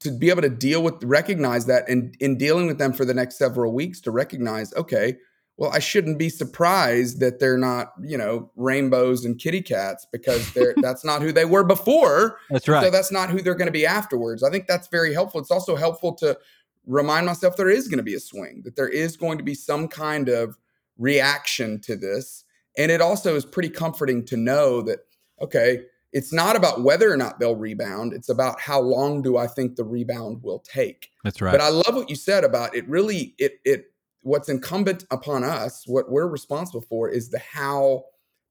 to 0.00 0.10
be 0.10 0.30
able 0.30 0.42
to 0.42 0.50
deal 0.50 0.82
with 0.82 1.02
recognize 1.04 1.66
that 1.66 1.88
and 1.88 2.16
in 2.20 2.36
dealing 2.36 2.66
with 2.66 2.78
them 2.78 2.92
for 2.92 3.04
the 3.04 3.14
next 3.14 3.38
several 3.38 3.72
weeks 3.72 4.00
to 4.00 4.10
recognize 4.10 4.74
okay 4.74 5.16
well 5.56 5.70
i 5.72 5.78
shouldn't 5.78 6.18
be 6.18 6.28
surprised 6.28 7.20
that 7.20 7.38
they're 7.38 7.58
not 7.58 7.92
you 8.02 8.18
know 8.18 8.50
rainbows 8.56 9.24
and 9.24 9.38
kitty 9.38 9.62
cats 9.62 10.06
because 10.12 10.52
they're 10.52 10.74
that's 10.82 11.04
not 11.04 11.22
who 11.22 11.32
they 11.32 11.44
were 11.44 11.64
before. 11.64 12.38
That's 12.50 12.68
right. 12.68 12.82
so 12.82 12.90
that's 12.90 13.12
not 13.12 13.30
who 13.30 13.40
they're 13.40 13.54
going 13.54 13.66
to 13.66 13.72
be 13.72 13.86
afterwards. 13.86 14.42
I 14.42 14.50
think 14.50 14.66
that's 14.66 14.88
very 14.88 15.12
helpful. 15.12 15.40
It's 15.40 15.50
also 15.50 15.76
helpful 15.76 16.14
to 16.16 16.38
remind 16.86 17.26
myself 17.26 17.56
there 17.56 17.70
is 17.70 17.88
going 17.88 17.98
to 17.98 18.04
be 18.04 18.14
a 18.14 18.20
swing 18.20 18.62
that 18.64 18.76
there 18.76 18.88
is 18.88 19.16
going 19.16 19.38
to 19.38 19.44
be 19.44 19.54
some 19.54 19.88
kind 19.88 20.28
of 20.28 20.56
reaction 20.98 21.80
to 21.80 21.96
this. 21.96 22.44
And 22.78 22.90
it 22.90 23.00
also 23.00 23.34
is 23.34 23.44
pretty 23.44 23.70
comforting 23.70 24.24
to 24.26 24.36
know 24.36 24.82
that 24.82 25.00
okay 25.40 25.82
it's 26.16 26.32
not 26.32 26.56
about 26.56 26.82
whether 26.82 27.12
or 27.12 27.16
not 27.18 27.38
they'll 27.38 27.56
rebound. 27.56 28.14
It's 28.14 28.30
about 28.30 28.58
how 28.58 28.80
long 28.80 29.20
do 29.20 29.36
I 29.36 29.46
think 29.46 29.76
the 29.76 29.84
rebound 29.84 30.42
will 30.42 30.60
take. 30.60 31.10
That's 31.22 31.42
right. 31.42 31.52
But 31.52 31.60
I 31.60 31.68
love 31.68 31.90
what 31.90 32.08
you 32.08 32.16
said 32.16 32.42
about 32.42 32.74
it. 32.74 32.88
Really, 32.88 33.34
it 33.36 33.60
it 33.66 33.92
what's 34.22 34.48
incumbent 34.48 35.04
upon 35.10 35.44
us, 35.44 35.84
what 35.86 36.10
we're 36.10 36.26
responsible 36.26 36.80
for, 36.80 37.10
is 37.10 37.28
the 37.28 37.38
how 37.38 38.04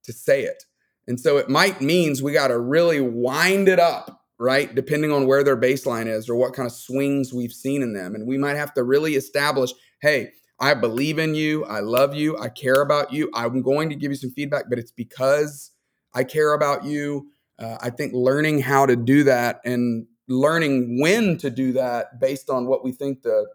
to 0.03 0.13
say 0.13 0.43
it. 0.43 0.63
And 1.07 1.19
so 1.19 1.37
it 1.37 1.49
might 1.49 1.81
means 1.81 2.21
we 2.21 2.33
got 2.33 2.49
to 2.49 2.59
really 2.59 3.01
wind 3.01 3.67
it 3.67 3.79
up, 3.79 4.21
right? 4.37 4.73
Depending 4.75 5.11
on 5.11 5.25
where 5.25 5.43
their 5.43 5.57
baseline 5.57 6.05
is 6.05 6.29
or 6.29 6.35
what 6.35 6.53
kind 6.53 6.67
of 6.67 6.71
swings 6.71 7.33
we've 7.33 7.51
seen 7.51 7.81
in 7.81 7.93
them, 7.93 8.13
and 8.13 8.27
we 8.27 8.37
might 8.37 8.57
have 8.57 8.75
to 8.75 8.83
really 8.83 9.15
establish, 9.15 9.71
hey. 10.01 10.31
I 10.57 10.73
believe 10.73 11.19
in 11.19 11.35
you. 11.35 11.65
I 11.65 11.81
love 11.81 12.15
you. 12.15 12.37
I 12.37 12.47
care 12.47 12.81
about 12.81 13.11
you. 13.11 13.29
I'm 13.33 13.61
going 13.61 13.89
to 13.89 13.95
give 13.95 14.11
you 14.11 14.15
some 14.15 14.31
feedback, 14.31 14.69
but 14.69 14.79
it's 14.79 14.93
because 14.93 15.71
I 16.13 16.23
care 16.23 16.53
about 16.53 16.85
you 16.85 17.27
uh, 17.59 17.77
I 17.81 17.89
think 17.89 18.13
learning 18.13 18.59
how 18.59 18.85
to 18.85 18.95
do 18.95 19.23
that 19.23 19.61
and 19.65 20.07
learning 20.27 20.99
when 21.01 21.37
to 21.37 21.49
do 21.49 21.73
that 21.73 22.19
based 22.19 22.49
on 22.49 22.67
what 22.67 22.83
we 22.83 22.91
think 22.91 23.21
the 23.21 23.45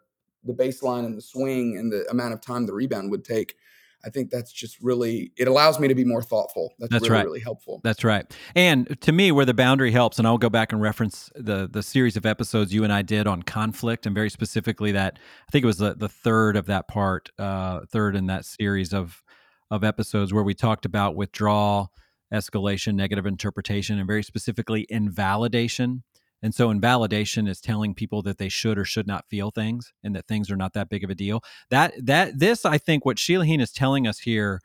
the 0.45 0.55
baseline 0.55 1.05
and 1.05 1.17
the 1.17 1.23
swing 1.23 1.77
and 1.77 1.93
the 1.93 2.07
amount 2.11 2.33
of 2.33 2.41
time 2.41 2.65
the 2.65 2.73
rebound 2.73 3.11
would 3.11 3.25
take. 3.25 3.57
I 4.03 4.09
think 4.09 4.31
that's 4.31 4.51
just 4.51 4.81
really 4.81 5.33
it 5.37 5.47
allows 5.47 5.79
me 5.79 5.87
to 5.89 5.95
be 5.95 6.05
more 6.05 6.23
thoughtful. 6.23 6.73
That's, 6.79 6.91
That's 6.91 7.03
really 7.03 7.15
right. 7.15 7.25
really 7.27 7.41
helpful. 7.41 7.83
That's 7.85 8.03
right. 8.03 8.25
And 8.55 8.99
to 9.03 9.13
me, 9.13 9.31
where 9.31 9.45
the 9.45 9.53
boundary 9.53 9.93
helps, 9.93 10.19
and 10.19 10.27
I'll 10.27 10.39
go 10.39 10.49
back 10.49 10.73
and 10.73 10.81
reference 10.81 11.31
the 11.35 11.69
the 11.71 11.83
series 11.83 12.17
of 12.17 12.25
episodes 12.25 12.73
you 12.73 12.83
and 12.85 12.93
I 12.93 13.03
did 13.03 13.27
on 13.27 13.43
conflict, 13.43 14.07
and 14.07 14.15
very 14.15 14.31
specifically 14.31 14.93
that 14.93 15.19
I 15.47 15.51
think 15.51 15.65
it 15.65 15.67
was 15.67 15.79
the 15.79 15.95
the 15.95 16.09
third 16.09 16.57
of 16.57 16.67
that 16.67 16.89
part, 16.89 17.31
uh, 17.39 17.81
third 17.91 18.17
in 18.17 18.27
that 18.27 18.47
series 18.47 18.95
of 18.95 19.23
of 19.71 19.85
episodes 19.85 20.33
where 20.33 20.43
we 20.43 20.55
talked 20.55 20.87
about 20.87 21.15
withdrawal, 21.15 21.93
escalation, 22.33 22.95
negative 22.95 23.27
interpretation, 23.27 23.99
and 23.99 24.07
very 24.07 24.23
specifically 24.23 24.87
invalidation. 24.89 26.03
And 26.43 26.55
so 26.55 26.71
invalidation 26.71 27.47
is 27.47 27.61
telling 27.61 27.95
people 27.95 28.23
that 28.23 28.39
they 28.39 28.49
should 28.49 28.79
or 28.79 28.85
should 28.85 29.07
not 29.07 29.29
feel 29.29 29.51
things 29.51 29.93
and 30.03 30.17
that 30.17 30.27
things 30.27 30.51
are 30.51 30.57
not 30.57 30.73
that 30.73 30.89
big 30.89 31.05
of 31.05 31.11
a 31.11 31.15
deal. 31.15 31.43
That 31.71 31.93
that 32.03 32.39
this 32.39 32.65
I 32.65 32.79
think 32.79 33.05
what 33.05 33.19
Sheila 33.19 33.45
Heen 33.45 33.61
is 33.61 33.73
telling 33.73 34.07
us 34.07 34.21
here 34.21 34.61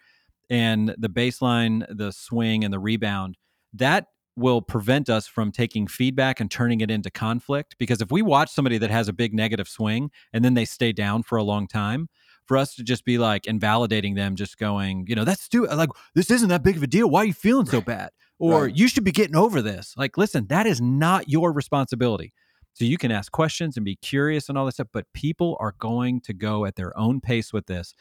and 0.50 0.96
the 0.98 1.10
baseline, 1.10 1.86
the 1.90 2.12
swing 2.12 2.64
and 2.64 2.74
the 2.74 2.80
rebound, 2.80 3.38
that 3.74 4.08
will 4.38 4.62
prevent 4.62 5.10
us 5.10 5.28
from 5.28 5.52
taking 5.52 5.88
feedback 5.88 6.40
and 6.40 6.52
turning 6.52 6.82
it 6.82 6.92
into 6.92 7.10
conflict 7.10 7.76
because 7.78 8.02
if 8.02 8.12
we 8.12 8.22
watch 8.22 8.52
somebody 8.52 8.78
that 8.78 8.92
has 8.92 9.08
a 9.08 9.14
big 9.14 9.34
negative 9.34 9.68
swing 9.68 10.12
and 10.34 10.44
then 10.44 10.54
they 10.54 10.66
stay 10.66 10.92
down 10.92 11.24
for 11.24 11.38
a 11.38 11.44
long 11.44 11.68
time, 11.68 12.10
for 12.48 12.58
us 12.58 12.76
to 12.76 12.84
just 12.84 13.06
be 13.06 13.18
like 13.18 13.48
invalidating 13.48 14.16
them, 14.16 14.36
just 14.36 14.58
going, 14.58 15.06
you 15.08 15.16
know, 15.16 15.24
that's 15.24 15.42
stupid. 15.42 15.76
Like, 15.76 15.90
this 16.14 16.30
isn't 16.32 16.50
that 16.50 16.64
big 16.64 16.78
of 16.78 16.84
a 16.84 16.88
deal. 16.88 17.10
Why 17.10 17.22
are 17.22 17.26
you 17.26 17.34
feeling 17.34 17.66
so 17.66 17.82
bad? 17.82 18.12
Or 18.38 18.64
Right. 18.66 18.76
you 18.76 18.88
should 18.88 19.04
be 19.04 19.12
getting 19.12 19.36
over 19.36 19.62
this. 19.62 19.94
Like, 19.98 20.18
listen, 20.18 20.48
that 20.48 20.68
is 20.68 20.82
not 20.82 21.30
your 21.30 21.52
responsibility. 21.54 22.34
So 22.74 22.84
you 22.84 22.98
can 22.98 23.10
ask 23.10 23.32
questions 23.32 23.78
and 23.78 23.86
be 23.86 23.96
curious 23.96 24.50
and 24.50 24.58
all 24.58 24.66
this 24.66 24.76
stuff, 24.76 24.88
but 24.92 25.06
people 25.14 25.56
are 25.62 25.74
going 25.80 26.20
to 26.22 26.34
go 26.34 26.66
at 26.66 26.76
their 26.76 26.98
own 27.00 27.22
pace 27.22 27.54
with 27.54 27.68
this 27.68 27.94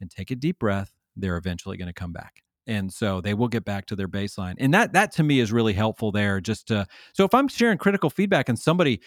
and 0.00 0.10
take 0.10 0.30
a 0.30 0.34
deep 0.34 0.58
breath. 0.58 0.92
They're 1.14 1.36
eventually 1.36 1.76
going 1.76 1.88
to 1.88 1.92
come 1.92 2.12
back. 2.12 2.42
And 2.66 2.90
so 2.90 3.20
they 3.20 3.34
will 3.34 3.48
get 3.48 3.66
back 3.66 3.84
to 3.86 3.96
their 3.96 4.08
baseline. 4.08 4.54
And 4.56 4.72
that 4.72 4.94
that 4.94 5.12
to 5.12 5.22
me 5.22 5.38
is 5.40 5.52
really 5.52 5.74
helpful 5.74 6.10
there 6.10 6.40
just 6.40 6.68
to 6.68 6.86
so 7.12 7.24
if 7.26 7.34
I'm 7.34 7.46
sharing 7.48 7.76
critical 7.76 8.08
feedback 8.08 8.48
and 8.48 8.58
somebody 8.58 9.02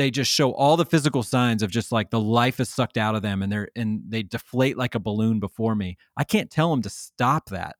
they 0.00 0.10
just 0.10 0.32
show 0.32 0.52
all 0.52 0.78
the 0.78 0.86
physical 0.86 1.22
signs 1.22 1.62
of 1.62 1.70
just 1.70 1.92
like 1.92 2.08
the 2.08 2.18
life 2.18 2.58
is 2.58 2.70
sucked 2.70 2.96
out 2.96 3.14
of 3.14 3.20
them 3.20 3.42
and 3.42 3.52
they're 3.52 3.68
and 3.76 4.02
they 4.08 4.22
deflate 4.22 4.78
like 4.78 4.94
a 4.94 4.98
balloon 4.98 5.40
before 5.40 5.74
me. 5.74 5.98
I 6.16 6.24
can't 6.24 6.50
tell 6.50 6.70
them 6.70 6.80
to 6.82 6.90
stop 6.90 7.50
that. 7.50 7.76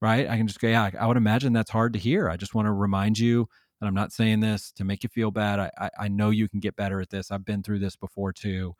Right? 0.00 0.28
I 0.28 0.36
can 0.36 0.46
just 0.46 0.60
go, 0.60 0.68
yeah, 0.68 0.90
I 1.00 1.06
would 1.06 1.16
imagine 1.16 1.52
that's 1.52 1.70
hard 1.70 1.94
to 1.94 1.98
hear. 1.98 2.28
I 2.28 2.36
just 2.36 2.54
want 2.54 2.66
to 2.66 2.72
remind 2.72 3.18
you 3.18 3.48
that 3.80 3.86
I'm 3.86 3.94
not 3.94 4.12
saying 4.12 4.40
this 4.40 4.70
to 4.72 4.84
make 4.84 5.02
you 5.02 5.08
feel 5.08 5.30
bad. 5.30 5.58
I, 5.58 5.70
I, 5.78 5.90
I 6.00 6.08
know 6.08 6.30
you 6.30 6.48
can 6.48 6.60
get 6.60 6.76
better 6.76 7.00
at 7.00 7.10
this. 7.10 7.30
I've 7.30 7.44
been 7.44 7.62
through 7.62 7.80
this 7.80 7.96
before 7.96 8.32
too. 8.32 8.74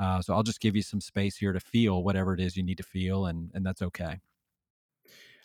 Uh, 0.00 0.20
so 0.20 0.34
I'll 0.34 0.42
just 0.42 0.60
give 0.60 0.74
you 0.74 0.82
some 0.82 1.00
space 1.00 1.36
here 1.36 1.52
to 1.52 1.60
feel 1.60 2.02
whatever 2.02 2.34
it 2.34 2.40
is 2.40 2.56
you 2.56 2.62
need 2.62 2.78
to 2.78 2.82
feel, 2.82 3.26
and 3.26 3.50
and 3.54 3.64
that's 3.64 3.82
okay. 3.82 4.18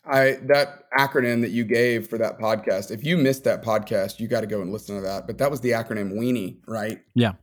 I 0.07 0.38
that 0.43 0.83
acronym 0.97 1.41
that 1.41 1.51
you 1.51 1.63
gave 1.63 2.07
for 2.07 2.17
that 2.17 2.39
podcast. 2.39 2.91
If 2.91 3.03
you 3.03 3.17
missed 3.17 3.43
that 3.45 3.63
podcast, 3.63 4.19
you 4.19 4.27
got 4.27 4.41
to 4.41 4.47
go 4.47 4.62
and 4.62 4.71
listen 4.71 4.95
to 4.95 5.01
that. 5.01 5.27
But 5.27 5.38
that 5.39 5.50
was 5.51 5.62
the 5.62 5.71
acronym 5.71 6.13
Weenie, 6.13 6.59
right? 6.67 7.00
Yeah. 7.15 7.33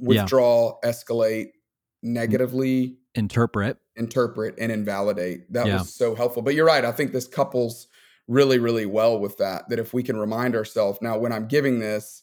Withdraw, 0.00 0.78
escalate, 0.84 1.48
negatively 2.02 2.96
Interpret. 3.14 3.78
interpret, 3.96 4.54
and 4.58 4.70
invalidate. 4.72 5.52
That 5.52 5.66
Yeah. 5.66 5.78
was 5.78 5.94
so 5.94 6.14
helpful. 6.14 6.42
But 6.42 6.54
you're 6.54 6.66
right. 6.66 6.84
I 6.84 6.92
think 6.92 7.12
this 7.12 7.26
couples 7.26 7.88
really, 8.28 8.58
really 8.58 8.86
well 8.86 9.18
with 9.18 9.36
that. 9.38 9.68
That 9.68 9.78
if 9.78 9.92
we 9.92 10.02
can 10.02 10.16
remind 10.16 10.54
ourselves 10.56 10.98
now, 11.02 11.18
when 11.18 11.32
I'm 11.32 11.46
giving 11.46 11.78
this, 11.80 12.22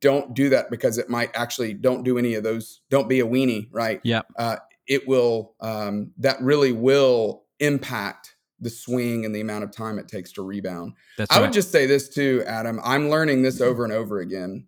don't 0.00 0.34
do 0.34 0.48
that 0.48 0.70
because 0.70 0.98
it 0.98 1.08
might 1.08 1.30
actually 1.34 1.72
don't 1.74 2.02
do 2.02 2.18
any 2.18 2.34
of 2.34 2.42
those. 2.42 2.80
Don't 2.90 3.08
be 3.08 3.20
a 3.20 3.26
weenie, 3.26 3.68
right? 3.72 4.00
Yeah. 4.04 4.22
uh, 4.36 4.56
it 4.86 5.06
will 5.06 5.54
um, 5.60 6.12
that 6.18 6.40
really 6.40 6.72
will 6.72 7.44
impact 7.60 8.34
the 8.60 8.70
swing 8.70 9.24
and 9.24 9.34
the 9.34 9.40
amount 9.40 9.64
of 9.64 9.70
time 9.70 9.98
it 9.98 10.08
takes 10.08 10.32
to 10.32 10.42
rebound. 10.42 10.94
That's 11.16 11.30
I 11.30 11.36
right. 11.36 11.42
would 11.42 11.52
just 11.52 11.70
say 11.70 11.86
this 11.86 12.08
too, 12.08 12.42
Adam. 12.46 12.80
I'm 12.82 13.08
learning 13.08 13.42
this 13.42 13.60
over 13.60 13.84
and 13.84 13.92
over 13.92 14.18
again. 14.20 14.66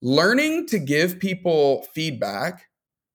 Learning 0.00 0.66
to 0.68 0.78
give 0.78 1.18
people 1.18 1.86
feedback 1.92 2.66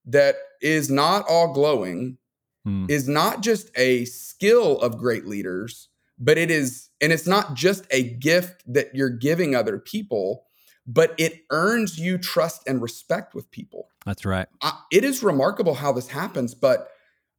that 0.06 0.36
is 0.60 0.90
not 0.90 1.24
all 1.28 1.52
glowing 1.52 2.18
Hmm. 2.64 2.86
is 2.88 3.06
not 3.08 3.42
just 3.42 3.70
a 3.76 4.06
skill 4.06 4.80
of 4.80 4.96
great 4.96 5.26
leaders, 5.26 5.88
but 6.18 6.38
it 6.38 6.50
is, 6.50 6.88
and 7.02 7.12
it's 7.12 7.26
not 7.26 7.52
just 7.54 7.84
a 7.90 8.02
gift 8.14 8.62
that 8.72 8.94
you're 8.94 9.10
giving 9.10 9.54
other 9.54 9.78
people, 9.78 10.46
but 10.86 11.14
it 11.18 11.42
earns 11.50 11.98
you 11.98 12.16
trust 12.16 12.66
and 12.66 12.80
respect 12.80 13.34
with 13.34 13.50
people. 13.50 13.88
That's 14.06 14.24
right. 14.24 14.46
I, 14.62 14.78
it 14.90 15.04
is 15.04 15.22
remarkable 15.22 15.74
how 15.74 15.92
this 15.92 16.08
happens, 16.08 16.54
but 16.54 16.88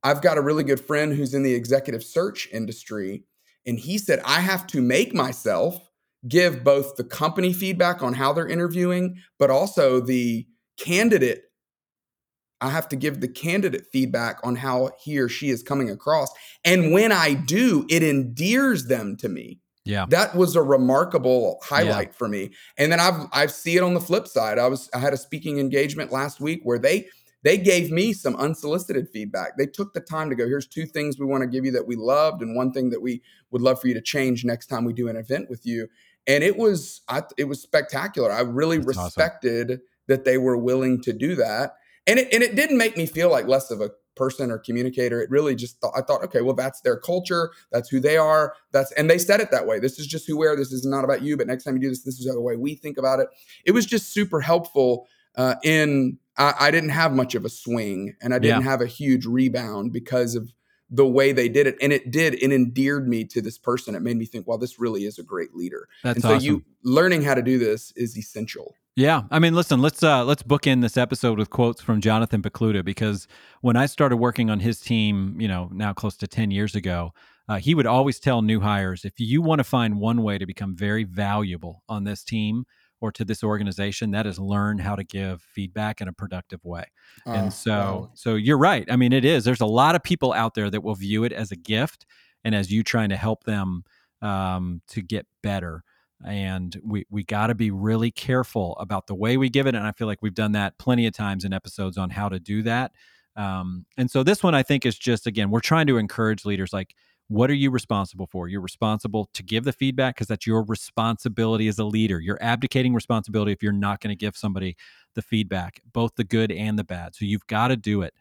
I've 0.06 0.22
got 0.22 0.38
a 0.38 0.42
really 0.42 0.64
good 0.64 0.80
friend 0.80 1.12
who's 1.14 1.34
in 1.34 1.42
the 1.44 1.54
executive 1.56 2.04
search 2.04 2.48
industry, 2.54 3.24
and 3.66 3.80
he 3.80 3.98
said, 3.98 4.22
I 4.24 4.40
have 4.40 4.68
to 4.68 4.82
make 4.82 5.14
myself 5.16 5.90
give 6.28 6.64
both 6.64 6.96
the 6.96 7.04
company 7.04 7.52
feedback 7.54 8.04
on 8.04 8.14
how 8.14 8.32
they're 8.32 8.48
interviewing, 8.48 9.18
but 9.40 9.50
also 9.50 10.00
the 10.00 10.46
candidate. 10.78 11.42
I 12.62 12.70
have 12.70 12.88
to 12.90 12.96
give 12.96 13.20
the 13.20 13.28
candidate 13.28 13.88
feedback 13.92 14.40
on 14.44 14.56
how 14.56 14.92
he 15.04 15.18
or 15.20 15.28
she 15.28 15.50
is 15.50 15.64
coming 15.64 15.90
across. 15.90 16.30
And 16.64 16.92
when 16.94 17.12
I 17.12 17.34
do, 17.34 17.86
it 17.90 18.02
endears 18.04 18.86
them 18.86 19.18
to 19.18 19.28
me 19.30 19.60
Yeah. 19.86 20.06
that 20.10 20.36
was 20.36 20.56
a 20.56 20.62
remarkable 20.62 21.60
highlight 21.64 22.16
for 22.16 22.28
me 22.28 22.52
and 22.78 22.92
then 22.92 23.00
i've 23.00 23.28
i've 23.34 23.52
see 23.52 23.76
it 23.78 23.84
on 23.84 23.94
the 23.94 24.02
flip 24.02 24.28
side 24.28 24.58
i 24.58 24.68
was 24.68 24.90
i 24.96 25.00
had 25.00 25.14
a 25.14 25.18
speaking 25.18 25.60
engagement 25.60 26.12
last 26.12 26.40
week 26.42 26.62
where 26.64 26.80
they 26.80 27.08
they 27.46 27.60
gave 27.60 27.92
me 27.92 28.12
some 28.12 28.36
unsolicited 28.38 29.08
feedback. 29.08 29.56
They 29.56 29.68
took 29.68 29.94
the 29.94 30.00
time 30.00 30.32
to 30.32 30.36
go 30.36 30.48
here's 30.48 30.66
two 30.66 30.88
things 30.88 31.20
we 31.20 31.28
want 31.28 31.44
to 31.44 31.48
give 31.48 31.64
you 31.64 31.72
that 31.74 31.86
we 31.86 31.96
loved 31.96 32.42
and 32.42 32.56
one 32.56 32.72
thing 32.72 32.90
that 32.90 33.04
we 33.04 33.22
would 33.52 33.62
love 33.62 33.80
for 33.80 33.88
you 33.88 33.94
to 33.94 34.02
change 34.02 34.44
next 34.44 34.66
time 34.66 34.84
we 34.84 34.94
do 34.94 35.08
an 35.08 35.16
event 35.16 35.48
with 35.48 35.64
you. 35.64 35.88
And 36.26 36.44
it 36.44 36.58
was 36.58 37.02
I, 37.08 37.22
it 37.38 37.44
was 37.44 37.62
spectacular. 37.62 38.32
I 38.32 38.42
really 38.42 38.78
That's 38.78 38.98
awesome. 38.98 39.06
respected 39.06 39.82
that 40.08 40.26
they 40.26 40.40
were 40.40 40.58
willing 40.58 41.00
to 41.04 41.14
do 41.14 41.36
that. 41.36 41.76
And 42.08 42.18
it 42.18 42.34
and 42.34 42.42
it 42.42 42.56
didn't 42.56 42.80
make 42.80 42.98
me 42.98 43.06
feel 43.06 43.30
like 43.30 43.46
less 43.46 43.70
of 43.70 43.80
a 43.80 43.92
person 44.16 44.50
or 44.50 44.58
communicator. 44.58 45.22
It 45.22 45.30
really 45.30 45.56
just 45.56 45.80
thought 45.82 45.94
i 45.96 46.02
thought 46.02 46.24
okay 46.24 46.42
well 46.42 46.56
that's 46.56 46.82
their 46.82 46.98
culture. 46.98 47.52
That's 47.72 47.90
who 47.90 48.00
they 48.00 48.18
are. 48.18 48.56
That's 48.72 48.92
and 48.94 49.08
they 49.08 49.20
said 49.20 49.40
it 49.40 49.52
that 49.52 49.68
way. 49.68 49.80
This 49.80 50.00
is 50.00 50.08
just 50.08 50.26
who 50.26 50.36
we 50.36 50.48
are. 50.48 50.56
This 50.56 50.72
is 50.72 50.84
not 50.84 51.04
about 51.04 51.22
you 51.22 51.38
but 51.38 51.46
next 51.46 51.64
time 51.64 51.76
you 51.76 51.82
do 51.82 51.90
this 51.90 52.02
this 52.02 52.20
is 52.20 52.26
the 52.26 52.42
way 52.42 52.56
we 52.56 52.74
think 52.74 52.98
about 52.98 53.20
it. 53.20 53.28
It 53.66 53.74
was 53.74 53.86
just 53.86 54.12
super 54.12 54.42
helpful 54.42 55.08
uh, 55.38 55.56
in 55.64 56.18
I, 56.38 56.54
I 56.60 56.72
didn't 56.72 56.90
have 56.90 57.14
much 57.14 57.36
of 57.36 57.46
a 57.46 57.50
swing 57.50 58.16
and 58.22 58.34
i 58.34 58.40
didn't 58.40 58.64
have 58.64 58.82
a 58.82 58.88
huge 58.88 59.26
rebound 59.26 59.94
because 59.94 60.36
of 60.36 60.52
the 60.90 61.08
way 61.08 61.32
they 61.32 61.50
did 61.50 61.68
it 61.68 61.76
and 61.82 61.92
it 61.92 62.12
did 62.12 62.36
it 62.36 62.52
endeared 62.52 63.08
me 63.08 63.26
to 63.26 63.42
this 63.42 63.58
person. 63.58 63.96
It 63.96 64.02
made 64.02 64.18
me 64.18 64.26
think 64.26 64.48
well 64.48 64.58
this 64.58 64.80
really 64.80 65.06
is 65.06 65.18
a 65.18 65.24
great 65.24 65.56
leader. 65.56 65.88
That's 66.04 66.18
and 66.18 66.24
so 66.24 66.36
awesome. 66.36 66.46
you 66.46 66.64
learning 66.84 67.24
how 67.24 67.34
to 67.34 67.42
do 67.42 67.58
this 67.58 67.92
is 67.96 68.18
essential. 68.18 68.76
Yeah, 68.96 69.24
I 69.30 69.40
mean, 69.40 69.56
listen, 69.56 69.82
let's 69.82 70.04
uh, 70.04 70.24
let's 70.24 70.42
book 70.44 70.68
in 70.68 70.80
this 70.80 70.96
episode 70.96 71.38
with 71.38 71.50
quotes 71.50 71.82
from 71.82 72.00
Jonathan 72.00 72.42
Pokluda 72.42 72.86
because 72.86 73.28
when 73.60 73.76
I 73.76 73.88
started 73.88 74.18
working 74.18 74.50
on 74.50 74.62
his 74.62 74.80
team, 74.80 75.36
you 75.40 75.50
know, 75.50 75.70
now 75.74 75.92
close 75.92 76.16
to 76.18 76.28
ten 76.28 76.50
years 76.50 76.76
ago, 76.76 77.12
uh, 77.50 77.58
he 77.58 77.76
would 77.76 77.88
always 77.88 78.20
tell 78.20 78.42
new 78.42 78.62
hires 78.62 79.04
if 79.04 79.20
you 79.20 79.42
want 79.42 79.60
to 79.60 79.66
find 79.66 80.00
one 80.00 80.24
way 80.24 80.38
to 80.38 80.46
become 80.46 80.78
very 80.78 81.04
valuable 81.04 81.84
on 81.90 82.06
this 82.06 82.24
team 82.24 82.66
or 83.02 83.12
to 83.12 83.26
this 83.26 83.44
organization, 83.44 84.12
that 84.12 84.26
is 84.26 84.40
learn 84.40 84.78
how 84.78 84.96
to 84.96 85.04
give 85.04 85.42
feedback 85.42 86.02
in 86.02 86.08
a 86.08 86.14
productive 86.14 86.64
way. 86.64 86.86
Uh, 87.28 87.32
and 87.32 87.54
so 87.54 87.72
wow. 87.72 88.12
so 88.14 88.36
you're 88.36 88.58
right. 88.58 88.86
I 88.90 88.96
mean, 88.96 89.14
it 89.14 89.26
is. 89.26 89.44
There's 89.44 89.62
a 89.62 89.66
lot 89.66 89.96
of 89.96 90.04
people 90.04 90.34
out 90.34 90.54
there 90.54 90.70
that 90.70 90.84
will 90.84 90.96
view 90.96 91.24
it 91.24 91.34
as 91.34 91.52
a 91.52 91.56
gift 91.56 92.06
and 92.44 92.56
as 92.56 92.72
you 92.72 92.84
trying 92.84 93.10
to 93.10 93.18
help 93.18 93.44
them 93.44 93.84
um, 94.22 94.82
to 94.88 95.02
get 95.02 95.26
better 95.44 95.84
and 96.26 96.80
we 96.84 97.06
we 97.10 97.24
got 97.24 97.48
to 97.48 97.56
be 97.56 97.72
really 97.72 98.12
careful 98.12 98.76
about 98.80 99.08
the 99.08 99.16
way 99.16 99.38
we 99.38 99.50
give 99.50 99.68
it 99.68 99.76
and 99.76 99.86
i 99.86 99.92
feel 99.92 100.08
like 100.08 100.22
we've 100.22 100.34
done 100.34 100.54
that 100.54 100.78
plenty 100.78 101.06
of 101.06 101.14
times 101.14 101.44
in 101.44 101.54
episodes 101.54 101.98
on 101.98 102.10
how 102.10 102.30
to 102.30 102.40
do 102.40 102.62
that 102.62 102.92
um, 103.36 103.86
and 103.98 104.10
so 104.10 104.24
this 104.24 104.42
one 104.42 104.56
i 104.56 104.64
think 104.64 104.86
is 104.86 104.98
just 104.98 105.28
again 105.28 105.50
we're 105.50 105.60
trying 105.60 105.88
to 105.88 105.98
encourage 105.98 106.46
leaders 106.46 106.72
like 106.72 106.96
what 107.28 107.50
are 107.50 107.56
you 107.56 107.72
responsible 107.72 108.28
for? 108.28 108.48
You're 108.48 108.62
responsible 108.62 109.30
to 109.34 109.44
give 109.44 109.64
the 109.64 109.74
feedback 109.74 110.16
because 110.16 110.28
that's 110.28 110.46
your 110.46 110.64
responsibility 110.64 111.68
as 111.68 111.80
a 111.80 111.84
leader. 111.84 112.20
You're 112.20 112.42
abdicating 112.42 112.94
responsibility 112.94 113.52
if 113.52 113.64
you're 113.64 113.72
not 113.72 114.00
going 114.00 114.16
to 114.16 114.20
give 114.20 114.38
somebody 114.38 114.76
the 115.16 115.22
feedback 115.22 115.82
both 115.92 116.16
the 116.16 116.24
good 116.24 116.52
and 116.52 116.78
the 116.78 116.84
bad. 116.84 117.16
So 117.16 117.26
you've 117.26 117.48
got 117.48 117.70
to 117.70 117.78
do 117.78 118.02
it. 118.04 118.14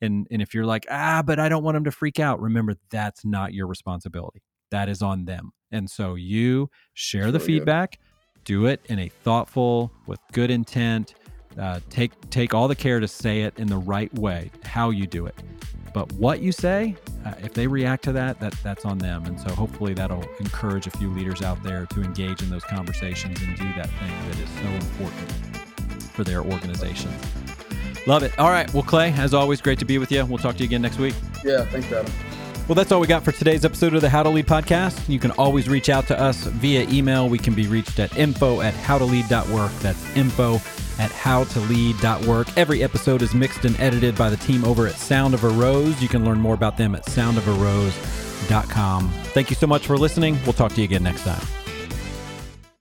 And 0.00 0.26
and 0.30 0.42
if 0.42 0.52
you're 0.52 0.66
like 0.66 0.84
ah 0.90 1.22
but 1.24 1.38
i 1.38 1.48
don't 1.48 1.62
want 1.62 1.76
them 1.76 1.84
to 1.84 1.92
freak 1.92 2.18
out 2.18 2.40
remember 2.40 2.74
that's 2.90 3.24
not 3.24 3.54
your 3.54 3.66
responsibility. 3.66 4.42
That 4.70 4.88
is 4.88 5.00
on 5.00 5.24
them. 5.24 5.52
And 5.70 5.88
so 5.88 6.16
you 6.16 6.68
share 6.94 7.30
the 7.30 7.38
Sure, 7.38 7.48
yeah. 7.48 7.58
feedback 7.58 7.98
do 8.44 8.66
it 8.66 8.80
in 8.86 8.98
a 8.98 9.08
thoughtful 9.08 9.92
with 10.06 10.18
good 10.32 10.50
intent 10.50 11.14
uh, 11.58 11.80
take 11.90 12.12
take 12.30 12.52
all 12.54 12.66
the 12.66 12.74
care 12.74 12.98
to 12.98 13.06
say 13.06 13.42
it 13.42 13.54
in 13.58 13.68
the 13.68 13.76
right 13.76 14.12
way 14.18 14.50
how 14.64 14.90
you 14.90 15.06
do 15.06 15.26
it 15.26 15.36
but 15.94 16.12
what 16.14 16.40
you 16.40 16.52
say 16.52 16.96
uh, 17.24 17.34
if 17.42 17.52
they 17.52 17.66
react 17.66 18.04
to 18.04 18.12
that 18.12 18.40
that 18.40 18.54
that's 18.62 18.84
on 18.84 18.98
them. 18.98 19.24
And 19.26 19.40
so 19.40 19.50
hopefully 19.54 19.94
that'll 19.94 20.24
encourage 20.40 20.86
a 20.86 20.90
few 20.90 21.10
leaders 21.10 21.42
out 21.42 21.62
there 21.62 21.86
to 21.86 22.02
engage 22.02 22.42
in 22.42 22.50
those 22.50 22.64
conversations 22.64 23.40
and 23.42 23.56
do 23.56 23.64
that 23.74 23.88
thing 23.88 24.28
that 24.28 24.38
is 24.38 24.50
so 24.50 24.68
important 24.68 25.30
for 26.12 26.24
their 26.24 26.42
organizations 26.42 27.14
love 28.06 28.22
it. 28.22 28.36
All 28.38 28.50
right. 28.50 28.72
Well 28.74 28.82
clay 28.82 29.12
as 29.16 29.34
always 29.34 29.60
great 29.60 29.78
to 29.78 29.84
be 29.84 29.98
with 29.98 30.10
you. 30.10 30.24
We'll 30.24 30.38
talk 30.38 30.56
to 30.56 30.62
you 30.62 30.68
again 30.68 30.82
next 30.82 30.98
week. 30.98 31.14
Yeah. 31.44 31.64
Thanks 31.66 31.90
adam 31.92 32.12
well, 32.68 32.74
that's 32.74 32.92
all 32.92 33.00
we 33.00 33.06
got 33.06 33.24
for 33.24 33.32
today's 33.32 33.64
episode 33.64 33.94
of 33.94 34.00
the 34.00 34.08
How 34.08 34.22
to 34.22 34.28
Lead 34.28 34.46
podcast. 34.46 35.08
You 35.08 35.18
can 35.18 35.30
always 35.32 35.68
reach 35.68 35.88
out 35.88 36.06
to 36.08 36.18
us 36.18 36.44
via 36.44 36.88
email. 36.88 37.28
We 37.28 37.38
can 37.38 37.54
be 37.54 37.66
reached 37.66 37.98
at 37.98 38.16
info 38.16 38.60
at 38.60 38.74
howtolead.work. 38.74 39.72
That's 39.80 40.16
info 40.16 40.54
at 40.98 41.10
howtolead.work. 41.10 42.56
Every 42.56 42.82
episode 42.82 43.22
is 43.22 43.34
mixed 43.34 43.64
and 43.64 43.78
edited 43.80 44.16
by 44.16 44.30
the 44.30 44.36
team 44.36 44.64
over 44.64 44.86
at 44.86 44.94
Sound 44.94 45.34
of 45.34 45.44
a 45.44 45.48
Rose. 45.48 46.00
You 46.00 46.08
can 46.08 46.24
learn 46.24 46.38
more 46.38 46.54
about 46.54 46.76
them 46.76 46.94
at 46.94 47.04
soundofarose.com. 47.06 49.08
Thank 49.08 49.50
you 49.50 49.56
so 49.56 49.66
much 49.66 49.86
for 49.86 49.98
listening. 49.98 50.38
We'll 50.44 50.52
talk 50.52 50.72
to 50.72 50.80
you 50.80 50.84
again 50.84 51.02
next 51.02 51.24
time. 51.24 51.61